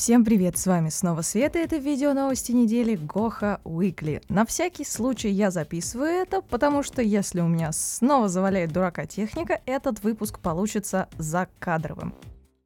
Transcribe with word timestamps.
Всем 0.00 0.24
привет, 0.24 0.56
с 0.56 0.66
вами 0.68 0.88
снова 0.88 1.22
Света, 1.22 1.58
это 1.58 1.78
видео 1.78 2.14
новости 2.14 2.52
недели 2.52 2.94
Гоха 2.94 3.60
Уикли. 3.64 4.22
На 4.28 4.46
всякий 4.46 4.84
случай 4.84 5.30
я 5.30 5.50
записываю 5.50 6.10
это, 6.10 6.42
потому 6.42 6.84
что 6.84 7.02
если 7.02 7.40
у 7.40 7.48
меня 7.48 7.72
снова 7.72 8.28
заваляет 8.28 8.72
дурака 8.72 9.04
техника, 9.04 9.60
этот 9.66 10.04
выпуск 10.04 10.38
получится 10.38 11.08
закадровым. 11.18 12.14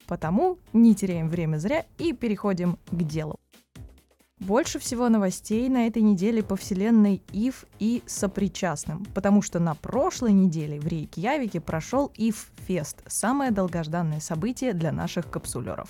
Потому 0.06 0.58
не 0.74 0.94
теряем 0.94 1.30
время 1.30 1.56
зря 1.56 1.86
и 1.96 2.12
переходим 2.12 2.78
к 2.90 3.02
делу. 3.04 3.40
Больше 4.40 4.78
всего 4.78 5.08
новостей 5.08 5.68
на 5.68 5.86
этой 5.86 6.02
неделе 6.02 6.42
по 6.42 6.56
вселенной 6.56 7.22
Ив 7.32 7.64
и 7.78 8.02
сопричастным, 8.04 9.06
потому 9.14 9.42
что 9.42 9.60
на 9.60 9.74
прошлой 9.74 10.32
неделе 10.32 10.80
в 10.80 10.86
Рейкьявике 10.86 11.60
прошел 11.60 12.12
Ив 12.16 12.50
Фест, 12.66 13.02
самое 13.06 13.52
долгожданное 13.52 14.20
событие 14.20 14.74
для 14.74 14.92
наших 14.92 15.30
капсулеров. 15.30 15.88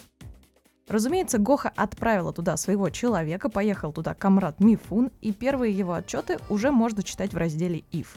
Разумеется, 0.86 1.38
Гоха 1.38 1.72
отправила 1.74 2.32
туда 2.34 2.58
своего 2.58 2.90
человека, 2.90 3.48
поехал 3.48 3.92
туда 3.92 4.12
комрад 4.12 4.60
Мифун, 4.60 5.10
и 5.22 5.32
первые 5.32 5.72
его 5.72 5.94
отчеты 5.94 6.38
уже 6.50 6.70
можно 6.70 7.02
читать 7.02 7.32
в 7.32 7.38
разделе 7.38 7.84
Ив. 7.90 8.16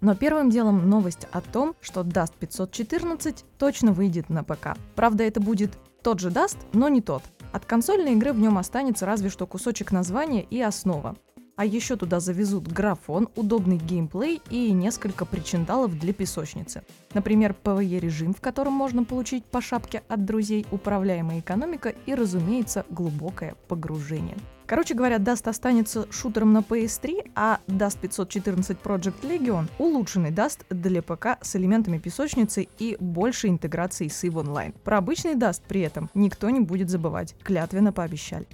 Но 0.00 0.14
первым 0.14 0.50
делом 0.50 0.88
новость 0.88 1.26
о 1.30 1.40
том, 1.40 1.74
что 1.80 2.00
Dust 2.02 2.32
514 2.38 3.44
точно 3.58 3.92
выйдет 3.92 4.30
на 4.30 4.42
ПК. 4.44 4.76
Правда, 4.94 5.24
это 5.24 5.40
будет 5.40 5.78
тот 6.02 6.20
же 6.20 6.30
Dust, 6.30 6.58
но 6.72 6.88
не 6.88 7.00
тот. 7.00 7.22
От 7.52 7.64
консольной 7.64 8.12
игры 8.12 8.32
в 8.32 8.38
нем 8.40 8.58
останется 8.58 9.06
разве 9.06 9.30
что 9.30 9.46
кусочек 9.46 9.92
названия 9.92 10.42
и 10.42 10.60
основа. 10.60 11.16
А 11.54 11.64
еще 11.64 11.96
туда 11.96 12.18
завезут 12.18 12.66
графон, 12.66 13.28
удобный 13.36 13.76
геймплей 13.76 14.40
и 14.50 14.72
несколько 14.72 15.26
причиндалов 15.26 15.98
для 15.98 16.12
песочницы. 16.12 16.82
Например, 17.12 17.54
PvE-режим, 17.62 18.34
в 18.34 18.40
котором 18.40 18.72
можно 18.72 19.04
получить 19.04 19.44
по 19.44 19.60
шапке 19.60 20.02
от 20.08 20.24
друзей, 20.24 20.66
управляемая 20.70 21.40
экономика 21.40 21.94
и, 22.06 22.14
разумеется, 22.14 22.86
глубокое 22.88 23.54
погружение. 23.68 24.38
Короче 24.72 24.94
говоря, 24.94 25.16
Dust 25.16 25.50
останется 25.50 26.10
шутером 26.10 26.54
на 26.54 26.60
PS3, 26.60 27.32
а 27.34 27.60
Dust 27.66 27.98
514 28.00 28.78
Project 28.82 29.20
Legion— 29.20 29.68
улучшенный 29.78 30.30
Dust 30.30 30.60
для 30.70 31.02
ПК 31.02 31.36
с 31.42 31.56
элементами 31.56 31.98
песочницы 31.98 32.66
и 32.78 32.96
большей 32.98 33.50
интеграцией 33.50 34.08
с 34.08 34.24
EVE 34.24 34.42
Online. 34.42 34.74
Про 34.82 34.96
обычный 34.96 35.34
Dust 35.34 35.60
при 35.68 35.82
этом 35.82 36.08
никто 36.14 36.48
не 36.48 36.60
будет 36.60 36.88
забывать, 36.88 37.34
клятвенно 37.42 37.92
пообещали. 37.92 38.46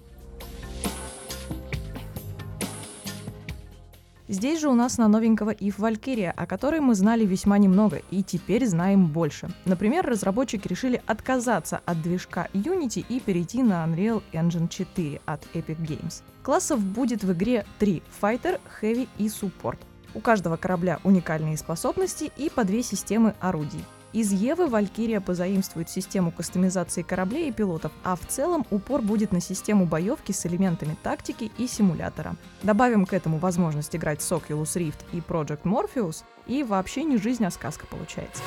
Здесь 4.28 4.60
же 4.60 4.68
у 4.68 4.74
нас 4.74 4.98
на 4.98 5.08
новенького 5.08 5.54
If 5.54 5.76
Valkyria, 5.78 6.30
о 6.30 6.44
которой 6.44 6.80
мы 6.80 6.94
знали 6.94 7.24
весьма 7.24 7.56
немного 7.56 8.02
и 8.10 8.22
теперь 8.22 8.66
знаем 8.66 9.06
больше. 9.06 9.48
Например, 9.64 10.04
разработчики 10.04 10.68
решили 10.68 11.02
отказаться 11.06 11.80
от 11.86 12.02
движка 12.02 12.48
Unity 12.52 13.02
и 13.08 13.20
перейти 13.20 13.62
на 13.62 13.86
Unreal 13.86 14.22
Engine 14.34 14.68
4 14.68 15.22
от 15.24 15.44
Epic 15.54 15.78
Games. 15.78 16.22
Классов 16.42 16.78
будет 16.80 17.24
в 17.24 17.32
игре 17.32 17.64
3— 17.78 18.02
Fighter, 18.20 18.60
Heavy 18.82 19.08
и 19.16 19.28
Support. 19.28 19.78
У 20.14 20.20
каждого 20.20 20.58
корабля 20.58 21.00
уникальные 21.04 21.56
способности 21.56 22.30
и 22.36 22.50
по 22.50 22.64
две 22.64 22.82
системы 22.82 23.34
орудий. 23.40 23.82
Из 24.14 24.32
Евы 24.32 24.68
Валькирия 24.68 25.20
позаимствует 25.20 25.90
систему 25.90 26.32
кастомизации 26.32 27.02
кораблей 27.02 27.50
и 27.50 27.52
пилотов, 27.52 27.92
а 28.02 28.16
в 28.16 28.26
целом 28.26 28.64
упор 28.70 29.02
будет 29.02 29.32
на 29.32 29.40
систему 29.40 29.84
боевки 29.84 30.32
с 30.32 30.46
элементами 30.46 30.96
тактики 31.02 31.52
и 31.58 31.66
симулятора. 31.66 32.34
Добавим 32.62 33.04
к 33.04 33.12
этому 33.12 33.36
возможность 33.36 33.94
играть 33.94 34.22
с 34.22 34.32
Oculus 34.32 34.76
Rift 34.76 35.04
и 35.12 35.18
Project 35.18 35.64
Morpheus, 35.64 36.24
и 36.46 36.62
вообще 36.62 37.04
не 37.04 37.18
жизнь, 37.18 37.44
а 37.44 37.50
сказка 37.50 37.86
получается. 37.86 38.42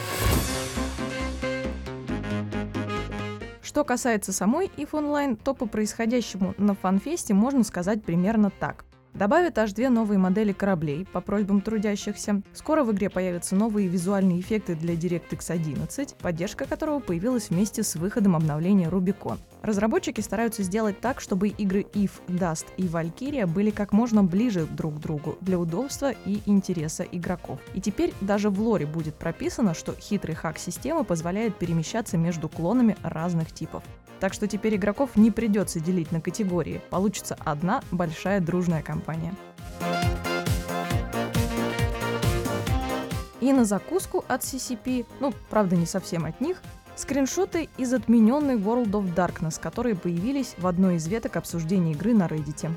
Что 3.61 3.83
касается 3.83 4.33
самой 4.33 4.71
IF 4.77 4.89
Online, 4.91 5.35
то 5.41 5.53
по 5.53 5.67
происходящему 5.67 6.55
на 6.57 6.73
фанфесте 6.73 7.35
можно 7.35 7.63
сказать 7.63 8.03
примерно 8.03 8.49
так. 8.49 8.83
Добавят 9.13 9.57
аж 9.57 9.73
две 9.73 9.89
новые 9.89 10.17
модели 10.17 10.53
кораблей 10.53 11.05
по 11.05 11.19
просьбам 11.19 11.61
трудящихся. 11.61 12.41
Скоро 12.53 12.83
в 12.83 12.91
игре 12.93 13.09
появятся 13.09 13.55
новые 13.55 13.89
визуальные 13.89 14.39
эффекты 14.39 14.73
для 14.73 14.93
DirectX 14.93 15.51
11, 15.51 16.15
поддержка 16.15 16.65
которого 16.65 16.99
появилась 16.99 17.49
вместе 17.49 17.83
с 17.83 17.95
выходом 17.95 18.37
обновления 18.37 18.87
Rubicon. 18.87 19.37
Разработчики 19.63 20.21
стараются 20.21 20.63
сделать 20.63 21.01
так, 21.01 21.19
чтобы 21.19 21.49
игры 21.49 21.85
If, 21.93 22.11
Dust 22.27 22.65
и 22.77 22.83
Valkyria 22.83 23.45
были 23.45 23.69
как 23.69 23.91
можно 23.91 24.23
ближе 24.23 24.65
друг 24.65 24.95
к 24.95 24.99
другу 24.99 25.37
для 25.41 25.59
удобства 25.59 26.13
и 26.25 26.39
интереса 26.45 27.03
игроков. 27.03 27.59
И 27.73 27.81
теперь 27.81 28.13
даже 28.21 28.49
в 28.49 28.61
лоре 28.61 28.85
будет 28.85 29.15
прописано, 29.15 29.73
что 29.73 29.93
хитрый 29.93 30.35
хак 30.35 30.57
системы 30.57 31.03
позволяет 31.03 31.57
перемещаться 31.57 32.17
между 32.17 32.47
клонами 32.47 32.95
разных 33.03 33.51
типов. 33.51 33.83
Так 34.21 34.35
что 34.35 34.47
теперь 34.47 34.75
игроков 34.75 35.15
не 35.15 35.31
придется 35.31 35.79
делить 35.79 36.11
на 36.11 36.21
категории. 36.21 36.79
Получится 36.91 37.35
одна 37.43 37.81
большая 37.91 38.39
дружная 38.39 38.83
компания. 39.01 39.33
И 43.41 43.51
на 43.53 43.65
закуску 43.65 44.23
от 44.27 44.41
CCP, 44.41 45.05
ну, 45.19 45.33
правда, 45.49 45.75
не 45.75 45.87
совсем 45.87 46.25
от 46.25 46.39
них, 46.41 46.61
скриншоты 46.95 47.69
из 47.77 47.91
отмененной 47.93 48.55
World 48.55 48.91
of 48.91 49.15
Darkness, 49.15 49.59
которые 49.59 49.95
появились 49.95 50.53
в 50.57 50.67
одной 50.67 50.97
из 50.97 51.07
веток 51.07 51.37
обсуждения 51.37 51.93
игры 51.93 52.13
на 52.13 52.27
Reddit. 52.27 52.69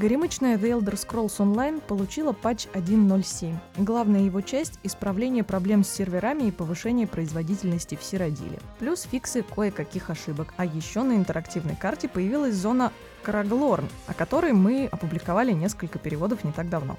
Горемычная 0.00 0.56
The 0.56 0.80
Elder 0.80 0.94
Scrolls 0.94 1.36
Online 1.40 1.78
получила 1.78 2.32
патч 2.32 2.68
1.07. 2.72 3.54
Главная 3.76 4.22
его 4.22 4.40
часть— 4.40 4.78
исправление 4.82 5.44
проблем 5.44 5.84
с 5.84 5.90
серверами 5.90 6.44
и 6.44 6.50
повышение 6.50 7.06
производительности 7.06 7.96
в 7.96 8.02
Сиродиле. 8.02 8.58
Плюс 8.78 9.02
фиксы 9.02 9.42
кое-каких 9.42 10.08
ошибок. 10.08 10.54
А 10.56 10.64
еще 10.64 11.02
на 11.02 11.12
интерактивной 11.12 11.76
карте 11.76 12.08
появилась 12.08 12.54
зона 12.54 12.94
Краглорн, 13.24 13.90
о 14.06 14.14
которой 14.14 14.54
мы 14.54 14.88
опубликовали 14.90 15.52
несколько 15.52 15.98
переводов 15.98 16.44
не 16.44 16.52
так 16.52 16.70
давно. 16.70 16.96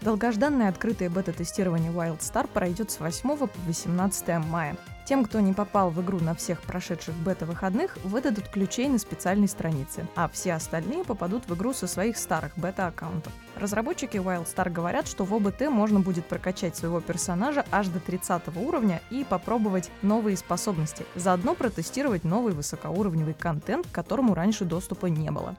Долгожданное 0.00 0.68
открытое 0.68 1.10
бета-тестирование 1.10 1.90
WildStar 1.90 2.46
пройдет 2.46 2.92
с 2.92 3.00
8 3.00 3.36
по 3.36 3.50
18 3.66 4.28
мая. 4.46 4.76
Тем, 5.04 5.24
кто 5.24 5.40
не 5.40 5.52
попал 5.52 5.90
в 5.90 6.00
игру 6.02 6.20
на 6.20 6.34
всех 6.34 6.62
прошедших 6.62 7.14
бета-выходных, 7.16 7.96
выдадут 8.04 8.48
ключей 8.48 8.88
на 8.88 8.98
специальной 8.98 9.48
странице, 9.48 10.06
а 10.14 10.28
все 10.28 10.54
остальные 10.54 11.04
попадут 11.04 11.48
в 11.48 11.54
игру 11.54 11.72
со 11.72 11.86
своих 11.86 12.16
старых 12.16 12.56
бета-аккаунтов. 12.56 13.32
Разработчики 13.56 14.16
WildStar 14.16 14.70
говорят, 14.70 15.08
что 15.08 15.24
в 15.24 15.34
ОБТ 15.34 15.68
можно 15.68 16.00
будет 16.00 16.26
прокачать 16.26 16.76
своего 16.76 17.00
персонажа 17.00 17.64
аж 17.70 17.88
до 17.88 18.00
30 18.00 18.56
уровня 18.56 19.02
и 19.10 19.24
попробовать 19.24 19.90
новые 20.02 20.36
способности, 20.36 21.04
заодно 21.14 21.54
протестировать 21.54 22.24
новый 22.24 22.52
высокоуровневый 22.52 23.34
контент, 23.34 23.86
к 23.86 23.92
которому 23.92 24.34
раньше 24.34 24.64
доступа 24.64 25.06
не 25.06 25.30
было. 25.30 25.56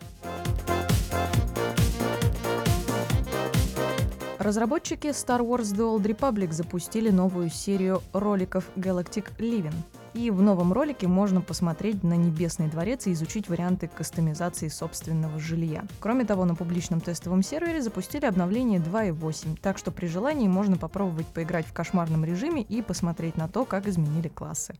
Разработчики 4.51 5.07
Star 5.07 5.39
Wars 5.39 5.73
The 5.73 5.95
Old 5.95 6.03
Republic 6.03 6.51
запустили 6.51 7.09
новую 7.09 7.49
серию 7.49 8.01
роликов 8.11 8.69
Galactic 8.75 9.29
Living. 9.37 9.73
И 10.13 10.29
в 10.29 10.41
новом 10.41 10.73
ролике 10.73 11.07
можно 11.07 11.39
посмотреть 11.39 12.03
на 12.03 12.17
Небесный 12.17 12.67
дворец 12.67 13.07
и 13.07 13.13
изучить 13.13 13.47
варианты 13.47 13.87
кастомизации 13.87 14.67
собственного 14.67 15.39
жилья. 15.39 15.85
Кроме 16.01 16.25
того, 16.25 16.43
на 16.43 16.53
публичном 16.53 16.99
тестовом 16.99 17.43
сервере 17.43 17.81
запустили 17.81 18.25
обновление 18.25 18.81
2.8, 18.81 19.57
так 19.61 19.77
что 19.77 19.89
при 19.89 20.07
желании 20.07 20.49
можно 20.49 20.75
попробовать 20.75 21.27
поиграть 21.27 21.65
в 21.65 21.71
кошмарном 21.71 22.25
режиме 22.25 22.61
и 22.61 22.81
посмотреть 22.81 23.37
на 23.37 23.47
то, 23.47 23.63
как 23.63 23.87
изменили 23.87 24.27
классы. 24.27 24.75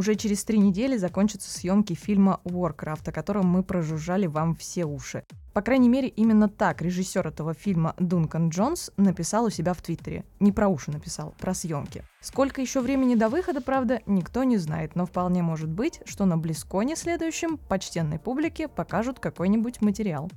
Уже 0.00 0.14
через 0.14 0.44
три 0.44 0.58
недели 0.58 0.96
закончатся 0.96 1.50
съемки 1.50 1.92
фильма 1.92 2.40
Warcraft, 2.44 3.10
о 3.10 3.12
котором 3.12 3.44
мы 3.48 3.62
прожужжали 3.62 4.26
вам 4.26 4.56
все 4.56 4.86
уши. 4.86 5.24
По 5.52 5.60
крайней 5.60 5.90
мере, 5.90 6.08
именно 6.08 6.48
так 6.48 6.80
режиссер 6.80 7.26
этого 7.26 7.52
фильма 7.52 7.94
Дункан 7.98 8.48
Джонс 8.48 8.92
написал 8.96 9.44
у 9.44 9.50
себя 9.50 9.74
в 9.74 9.82
Твиттере. 9.82 10.24
Не 10.38 10.52
про 10.52 10.68
уши 10.68 10.90
написал, 10.90 11.34
про 11.38 11.52
съемки. 11.52 12.02
Сколько 12.22 12.62
еще 12.62 12.80
времени 12.80 13.14
до 13.14 13.28
выхода, 13.28 13.60
правда, 13.60 14.00
никто 14.06 14.42
не 14.42 14.56
знает, 14.56 14.96
но 14.96 15.04
вполне 15.04 15.42
может 15.42 15.68
быть, 15.68 16.00
что 16.06 16.24
на 16.24 16.38
Близконе 16.38 16.96
следующем 16.96 17.58
почтенной 17.58 18.18
публике 18.18 18.68
покажут 18.68 19.20
какой-нибудь 19.20 19.82
материал. 19.82 20.30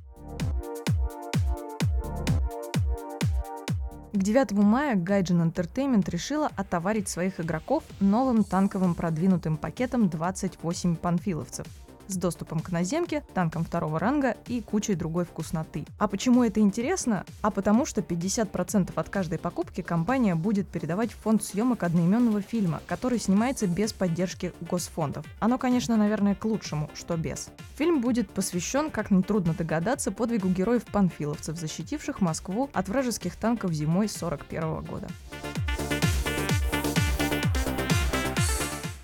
К 4.13 4.17
9 4.17 4.51
мая 4.51 4.95
Gaijin 4.95 5.41
Entertainment 5.51 6.07
решила 6.11 6.47
отоварить 6.55 7.09
своих 7.09 7.39
игроков 7.39 7.83
новым 7.99 8.43
танковым 8.43 8.93
продвинутым 8.93 9.57
пакетом 9.57 10.07
28 10.07 10.97
панфиловцев. 10.97 11.65
С 12.07 12.15
доступом 12.15 12.59
к 12.59 12.71
наземке, 12.71 13.23
танкам 13.33 13.63
второго 13.63 13.99
ранга 13.99 14.35
и 14.47 14.61
кучей 14.61 14.95
другой 14.95 15.25
вкусноты. 15.25 15.85
А 15.97 16.07
почему 16.07 16.43
это 16.43 16.59
интересно? 16.59 17.25
А 17.41 17.51
потому 17.51 17.85
что 17.85 18.01
50% 18.01 18.91
от 18.95 19.09
каждой 19.09 19.39
покупки 19.39 19.81
компания 19.81 20.35
будет 20.35 20.67
передавать 20.67 21.11
в 21.11 21.17
фонд 21.17 21.43
съемок 21.43 21.83
одноименного 21.83 22.41
фильма, 22.41 22.81
который 22.87 23.19
снимается 23.19 23.67
без 23.67 23.93
поддержки 23.93 24.53
госфондов. 24.61 25.25
Оно, 25.39 25.57
конечно, 25.57 25.97
наверное, 25.97 26.35
к 26.35 26.45
лучшему, 26.45 26.89
что 26.93 27.17
без. 27.17 27.49
Фильм 27.77 28.01
будет 28.01 28.29
посвящен, 28.29 28.91
как 28.91 29.11
нетрудно 29.11 29.53
догадаться, 29.53 30.11
подвигу 30.11 30.49
героев-панфиловцев, 30.49 31.57
защитивших 31.57 32.21
Москву 32.21 32.69
от 32.73 32.89
вражеских 32.89 33.35
танков 33.35 33.71
зимой 33.71 34.07
41 34.07 34.81
года. 34.81 35.07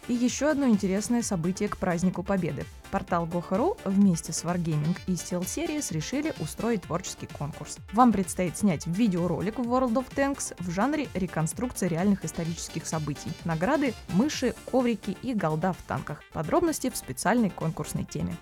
И 0.09 0.13
еще 0.13 0.49
одно 0.49 0.67
интересное 0.67 1.21
событие 1.21 1.69
к 1.69 1.77
празднику 1.77 2.23
Победы. 2.23 2.65
Портал 2.89 3.27
Goha.ru 3.27 3.77
вместе 3.85 4.33
с 4.33 4.43
Wargaming 4.43 4.97
и 5.05 5.11
Steel 5.11 5.41
Series 5.41 5.93
решили 5.93 6.33
устроить 6.39 6.81
творческий 6.81 7.27
конкурс. 7.27 7.77
Вам 7.93 8.11
предстоит 8.11 8.57
снять 8.57 8.87
видеоролик 8.87 9.59
в 9.59 9.71
World 9.71 9.93
of 9.93 10.07
Tanks 10.15 10.55
в 10.57 10.71
жанре 10.71 11.07
реконструкции 11.13 11.87
реальных 11.87 12.25
исторических 12.25 12.87
событий. 12.87 13.29
Награды, 13.45 13.93
мыши, 14.13 14.55
коврики 14.65 15.15
и 15.21 15.35
голда 15.35 15.73
в 15.73 15.81
танках. 15.87 16.23
Подробности 16.33 16.89
в 16.89 16.97
специальной 16.97 17.51
конкурсной 17.51 18.05
теме. 18.05 18.35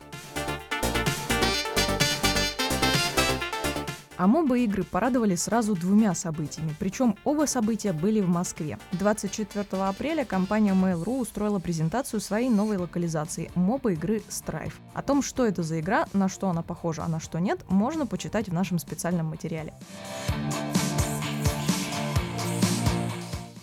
А 4.17 4.27
моба-игры 4.27 4.83
порадовали 4.83 5.35
сразу 5.35 5.75
двумя 5.75 6.15
событиями, 6.15 6.73
причем 6.79 7.15
оба 7.23 7.45
события 7.45 7.93
были 7.93 8.19
в 8.19 8.27
Москве. 8.27 8.79
24 8.93 9.65
апреля 9.83 10.25
компания 10.25 10.73
Mail.ru 10.73 11.19
устроила 11.19 11.59
презентацию 11.59 12.19
своей 12.19 12.49
новой 12.49 12.77
локализации 12.77 13.51
моба-игры 13.55 14.23
Strife. 14.29 14.73
О 14.93 15.01
том, 15.01 15.21
что 15.21 15.45
это 15.45 15.63
за 15.63 15.79
игра, 15.79 16.07
на 16.13 16.29
что 16.29 16.49
она 16.49 16.63
похожа, 16.63 17.03
а 17.03 17.07
на 17.07 17.19
что 17.19 17.39
нет, 17.39 17.59
можно 17.69 18.05
почитать 18.07 18.49
в 18.49 18.53
нашем 18.53 18.79
специальном 18.79 19.27
материале. 19.27 19.73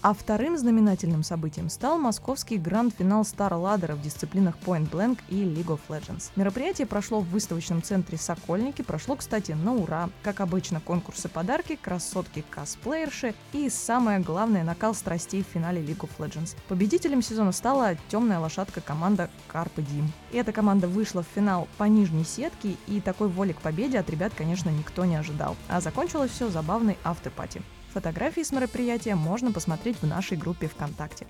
А 0.05 0.13
вторым 0.13 0.59
знаменательным 0.59 1.23
событием 1.23 1.71
стал 1.71 1.99
московский 1.99 2.59
гранд-финал 2.59 3.23
Star 3.23 3.53
Ladder 3.53 3.95
в 3.95 4.03
дисциплинах 4.03 4.55
Point 4.63 4.91
Blank 4.91 5.21
и 5.31 5.45
League 5.45 5.69
of 5.69 5.81
Legends. 5.89 6.31
Мероприятие 6.37 6.87
прошло 6.87 7.21
в 7.21 7.31
выставочном 7.31 7.83
центре 7.83 8.19
Сокольники, 8.19 8.83
прошло, 8.83 9.17
кстати, 9.17 9.53
на 9.53 9.75
ура. 9.75 10.11
Как 10.23 10.43
обычно, 10.43 10.83
конкурсы 10.83 11.31
подарки, 11.31 11.77
красотки 11.81 12.45
косплеерши 12.51 13.35
и, 13.55 13.71
самое 13.71 14.19
главное, 14.19 14.63
накал 14.63 14.95
страстей 14.95 15.43
в 15.43 15.51
финале 15.51 15.81
League 15.81 16.07
of 16.07 16.11
Legends. 16.19 16.55
Победителем 16.69 17.23
сезона 17.23 17.53
стала 17.53 17.97
темная 18.11 18.41
лошадка 18.41 18.83
команда 18.83 19.31
Carpe 19.51 19.77
Diem. 19.77 20.09
И 20.33 20.37
эта 20.37 20.53
команда 20.53 20.87
вышла 20.87 21.23
в 21.23 21.35
финал 21.35 21.67
по 21.79 21.85
нижней 21.85 22.25
сетке, 22.25 22.77
и 22.89 23.01
такой 23.01 23.29
воли 23.29 23.53
к 23.53 23.63
победе 23.63 23.99
от 24.01 24.11
ребят, 24.11 24.35
конечно, 24.37 24.69
никто 24.69 25.07
не 25.07 25.17
ожидал. 25.17 25.57
А 25.71 25.81
закончилось 25.81 26.31
все 26.31 26.51
забавной 26.51 26.99
автопати. 27.05 27.63
Фотографии 27.95 28.43
с 28.43 28.51
мероприятия 28.51 29.15
можно 29.15 29.53
посмотреть 29.53 29.99
в 30.03 30.07
нашей 30.07 30.37
группе 30.37 30.67
ВКонтакте. 30.67 31.29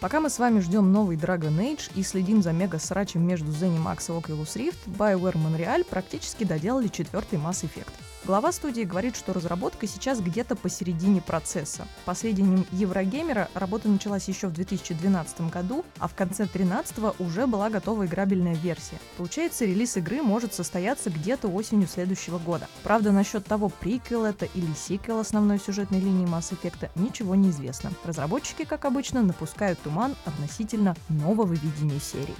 Пока 0.00 0.20
мы 0.20 0.30
с 0.30 0.38
вами 0.38 0.60
ждем 0.60 0.90
новый 0.90 1.18
Dragon 1.18 1.54
Age 1.58 1.90
и 1.94 2.02
следим 2.02 2.42
за 2.42 2.52
мега-срачем 2.52 3.26
между 3.26 3.52
ZeniMax 3.52 4.08
и 4.08 4.18
Oculus 4.18 4.56
Rift, 4.56 4.78
BioWare 4.86 5.34
Montreal 5.34 5.84
практически 5.84 6.44
доделали 6.44 6.88
четвертый 6.88 7.38
Mass 7.38 7.62
Effect. 7.62 7.92
Глава 8.26 8.52
студии 8.52 8.82
говорит, 8.82 9.16
что 9.16 9.32
разработка 9.32 9.86
сейчас 9.86 10.20
где-то 10.20 10.54
посередине 10.54 11.22
процесса. 11.22 11.88
По 12.04 12.14
сведениям 12.14 12.66
Еврогеймера, 12.70 13.48
работа 13.54 13.88
началась 13.88 14.28
еще 14.28 14.48
в 14.48 14.52
2012 14.52 15.50
году, 15.50 15.86
а 15.98 16.06
в 16.06 16.14
конце 16.14 16.44
2013 16.44 17.18
уже 17.18 17.46
была 17.46 17.70
готова 17.70 18.04
играбельная 18.04 18.54
версия. 18.54 18.98
Получается, 19.16 19.64
релиз 19.64 19.96
игры 19.96 20.22
может 20.22 20.52
состояться 20.52 21.08
где-то 21.08 21.48
осенью 21.48 21.88
следующего 21.88 22.38
года. 22.38 22.68
Правда, 22.82 23.10
насчет 23.10 23.46
того, 23.46 23.70
приквел 23.70 24.24
это 24.26 24.44
или 24.54 24.72
сиквел 24.74 25.18
основной 25.18 25.58
сюжетной 25.58 25.98
линии 25.98 26.28
Mass 26.28 26.54
Effect, 26.54 26.90
ничего 26.96 27.34
не 27.34 27.48
известно. 27.48 27.90
Разработчики, 28.04 28.64
как 28.64 28.84
обычно, 28.84 29.22
напускают 29.22 29.80
туман 29.80 30.14
относительно 30.26 30.94
нового 31.08 31.54
видения 31.54 31.98
серии. 31.98 32.36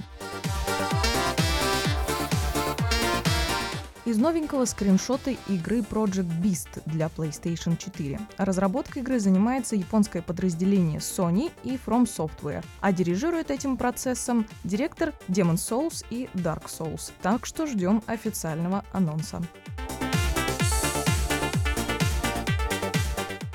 Из 4.11 4.17
новенького 4.17 4.65
скриншоты 4.65 5.37
игры 5.47 5.79
Project 5.79 6.27
Beast 6.41 6.81
для 6.85 7.05
PlayStation 7.05 7.77
4. 7.77 8.19
Разработкой 8.39 9.03
игры 9.03 9.21
занимается 9.21 9.77
японское 9.77 10.21
подразделение 10.21 10.99
Sony 10.99 11.49
и 11.63 11.77
From 11.77 12.03
Software, 12.03 12.61
а 12.81 12.91
дирижирует 12.91 13.51
этим 13.51 13.77
процессом 13.77 14.45
директор 14.65 15.13
Demon 15.29 15.55
Souls 15.55 16.05
и 16.09 16.27
Dark 16.33 16.65
Souls. 16.65 17.13
Так 17.21 17.45
что 17.45 17.65
ждем 17.65 18.03
официального 18.05 18.83
анонса. 18.91 19.41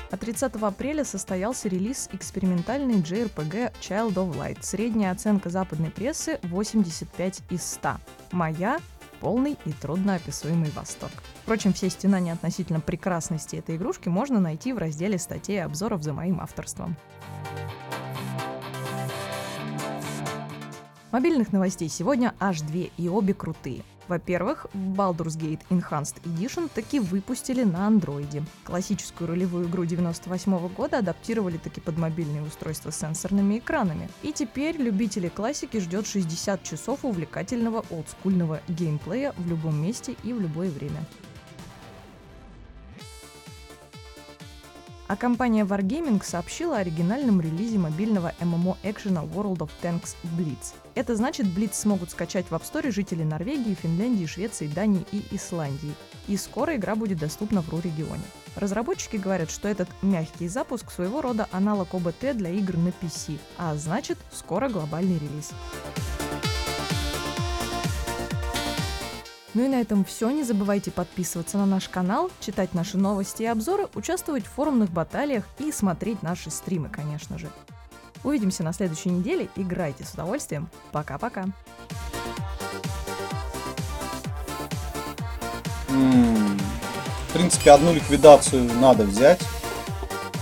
А 0.09 0.17
30 0.17 0.55
апреля 0.55 1.05
состоялся 1.05 1.69
релиз 1.69 2.09
экспериментальной 2.13 2.95
JRPG 2.95 3.73
Child 3.79 4.13
of 4.15 4.35
Light. 4.35 4.63
Средняя 4.63 5.11
оценка 5.11 5.51
западной 5.51 5.91
прессы 5.91 6.39
85 6.41 7.41
из 7.51 7.63
100. 7.73 7.97
Моя 8.31 8.79
полный 9.19 9.57
и 9.65 9.71
трудноописуемый 9.71 10.71
восторг. 10.71 11.13
Впрочем, 11.43 11.73
все 11.73 11.89
стенания 11.89 12.33
относительно 12.33 12.79
прекрасности 12.79 13.55
этой 13.55 13.75
игрушки 13.75 14.09
можно 14.09 14.39
найти 14.39 14.73
в 14.73 14.77
разделе 14.77 15.17
статей 15.17 15.57
и 15.57 15.59
обзоров 15.59 16.03
за 16.03 16.13
моим 16.13 16.39
авторством. 16.41 16.95
Мобильных 21.11 21.53
новостей 21.53 21.89
сегодня 21.89 22.33
аж 22.39 22.61
две, 22.61 22.91
и 22.97 23.07
обе 23.07 23.33
крутые. 23.33 23.83
Во-первых, 24.07 24.67
Baldur's 24.73 25.37
Gate 25.37 25.61
Enhanced 25.69 26.21
Edition 26.23 26.69
таки 26.73 26.99
выпустили 26.99 27.63
на 27.63 27.87
андроиде. 27.87 28.43
Классическую 28.63 29.27
ролевую 29.27 29.67
игру 29.67 29.85
98 29.85 30.67
года 30.69 30.99
адаптировали 30.99 31.57
таки 31.57 31.81
под 31.81 31.97
мобильные 31.97 32.43
устройства 32.43 32.91
с 32.91 32.99
сенсорными 32.99 33.59
экранами. 33.59 34.09
И 34.23 34.31
теперь 34.31 34.77
любители 34.77 35.27
классики 35.27 35.79
ждет 35.79 36.07
60 36.07 36.63
часов 36.63 37.03
увлекательного 37.03 37.83
олдскульного 37.89 38.61
геймплея 38.67 39.33
в 39.37 39.47
любом 39.47 39.81
месте 39.81 40.15
и 40.23 40.31
в 40.31 40.39
любое 40.39 40.69
время. 40.69 41.05
А 45.07 45.15
компания 45.15 45.63
Wargaming 45.63 46.21
сообщила 46.21 46.77
о 46.77 46.79
оригинальном 46.79 47.39
релизе 47.39 47.77
мобильного 47.77 48.33
MMO-экшена 48.41 49.23
World 49.23 49.59
of 49.59 49.69
Tanks 49.81 50.15
Blitz. 50.37 50.73
Это 50.95 51.15
значит, 51.15 51.45
Blitz 51.45 51.75
смогут 51.75 52.11
скачать 52.11 52.47
в 52.47 52.53
App 52.53 52.63
Store 52.63 52.91
жители 52.91 53.23
Норвегии, 53.23 53.73
Финляндии, 53.73 54.25
Швеции, 54.25 54.67
Дании 54.67 55.05
и 55.13 55.23
Исландии. 55.31 55.93
И 56.27 56.35
скоро 56.35 56.75
игра 56.75 56.95
будет 56.95 57.19
доступна 57.19 57.61
в 57.61 57.69
РУ-регионе. 57.69 58.23
Разработчики 58.57 59.15
говорят, 59.15 59.49
что 59.49 59.69
этот 59.69 59.87
мягкий 60.01 60.49
запуск 60.49 60.91
своего 60.91 61.21
рода 61.21 61.47
аналог 61.51 61.93
ОБТ 61.93 62.35
для 62.35 62.49
игр 62.49 62.75
на 62.75 62.89
PC, 62.89 63.37
а 63.57 63.75
значит, 63.75 64.17
скоро 64.33 64.67
глобальный 64.67 65.19
релиз. 65.19 65.51
Ну 69.53 69.65
и 69.65 69.67
на 69.67 69.81
этом 69.81 70.05
все. 70.05 70.29
Не 70.29 70.43
забывайте 70.43 70.91
подписываться 70.91 71.57
на 71.57 71.65
наш 71.65 71.89
канал, 71.89 72.29
читать 72.41 72.73
наши 72.73 72.97
новости 72.97 73.43
и 73.43 73.47
обзоры, 73.47 73.87
участвовать 73.95 74.45
в 74.45 74.51
форумных 74.51 74.91
баталиях 74.91 75.45
и 75.57 75.71
смотреть 75.71 76.21
наши 76.21 76.51
стримы, 76.51 76.89
конечно 76.89 77.37
же. 77.37 77.49
Увидимся 78.23 78.63
на 78.63 78.73
следующей 78.73 79.09
неделе. 79.09 79.49
Играйте 79.55 80.03
с 80.03 80.13
удовольствием. 80.13 80.69
Пока-пока. 80.91 81.45
В 85.87 87.33
принципе, 87.33 87.71
одну 87.71 87.93
ликвидацию 87.93 88.71
надо 88.79 89.03
взять. 89.03 89.41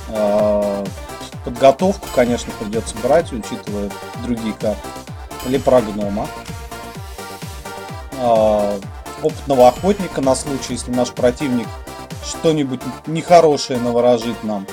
А, 0.09 0.83
подготовку, 1.43 2.07
конечно, 2.15 2.51
придется 2.59 2.95
брать, 3.03 3.31
учитывая 3.33 3.91
другие 4.23 4.53
карты. 4.53 4.87
Лепрогнома. 5.45 6.27
А, 8.13 8.79
опытного 9.25 9.67
охотника 9.67 10.21
на 10.21 10.35
случай, 10.35 10.73
если 10.73 10.91
наш 10.91 11.11
противник 11.11 11.67
что-нибудь 12.25 12.81
нехорошее 13.07 13.79
наворожит 13.79 14.43
нам. 14.43 14.65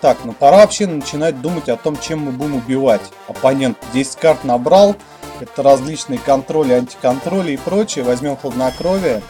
Так, 0.00 0.18
ну 0.24 0.32
пора 0.32 0.58
вообще 0.58 0.86
начинать 0.86 1.40
думать 1.40 1.68
о 1.68 1.76
том, 1.76 1.98
чем 1.98 2.20
мы 2.20 2.32
будем 2.32 2.56
убивать. 2.56 3.02
Оппонент 3.28 3.76
10 3.92 4.16
карт 4.16 4.44
набрал, 4.44 4.96
это 5.40 5.62
различные 5.62 6.18
контроли, 6.18 6.72
антиконтроли 6.72 7.52
и 7.52 7.56
прочее. 7.56 8.04
Возьмем 8.04 8.36
хладнокровие. 8.36 9.22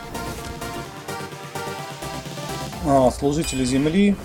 А, 2.86 3.10
служители 3.10 3.64
земли, 3.64 4.16